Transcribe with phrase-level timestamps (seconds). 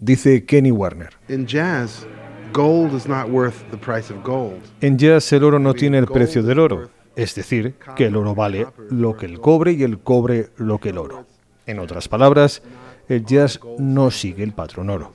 [0.00, 1.10] Dice Kenny Werner.
[1.28, 2.06] In jazz,
[2.52, 4.60] gold is not worth the price of gold.
[4.80, 8.32] En jazz el oro no tiene el precio del oro, es decir, que el oro
[8.32, 11.26] vale lo que el cobre y el cobre lo que el oro.
[11.66, 12.62] En otras palabras,
[13.08, 15.14] el jazz no sigue el patrón oro.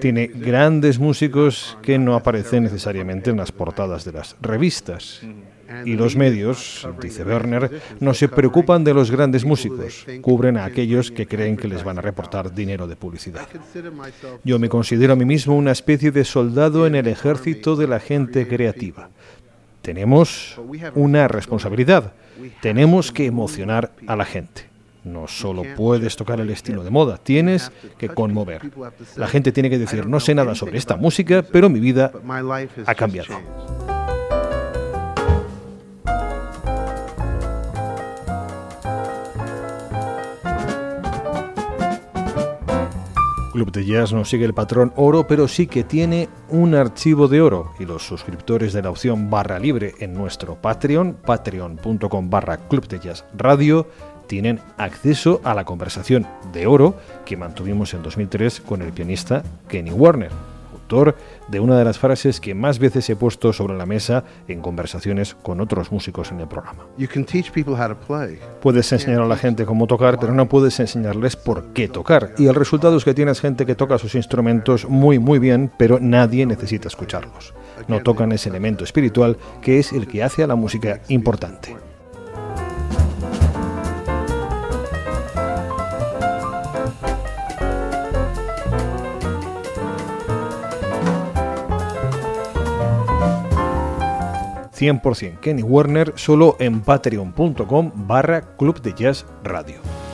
[0.00, 5.20] Tiene grandes músicos que no aparecen necesariamente en las portadas de las revistas.
[5.84, 11.10] Y los medios, dice Werner, no se preocupan de los grandes músicos, cubren a aquellos
[11.10, 13.46] que creen que les van a reportar dinero de publicidad.
[14.44, 18.00] Yo me considero a mí mismo una especie de soldado en el ejército de la
[18.00, 19.10] gente creativa.
[19.82, 20.58] Tenemos
[20.94, 22.12] una responsabilidad,
[22.60, 24.68] tenemos que emocionar a la gente.
[25.04, 28.62] No solo puedes tocar el estilo de moda, tienes que conmover.
[29.16, 32.12] La gente tiene que decir, no sé nada sobre esta música, pero mi vida
[32.84, 33.38] ha cambiado.
[43.58, 47.40] Club de Jazz no sigue el patrón oro, pero sí que tiene un archivo de
[47.40, 47.72] oro.
[47.80, 53.00] Y los suscriptores de la opción barra libre en nuestro Patreon, patreon.com barra Club de
[53.00, 53.88] Jazz Radio,
[54.28, 56.94] tienen acceso a la conversación de oro
[57.26, 60.57] que mantuvimos en 2003 con el pianista Kenny Warner
[61.48, 65.34] de una de las frases que más veces he puesto sobre la mesa en conversaciones
[65.34, 66.86] con otros músicos en el programa.
[68.62, 72.32] Puedes enseñar a la gente cómo tocar, pero no puedes enseñarles por qué tocar.
[72.38, 75.98] Y el resultado es que tienes gente que toca sus instrumentos muy muy bien, pero
[76.00, 77.54] nadie necesita escucharlos.
[77.86, 81.76] No tocan ese elemento espiritual que es el que hace a la música importante.
[94.78, 100.07] 100% Kenny Werner solo en patreon.com barra Club de Jazz Radio.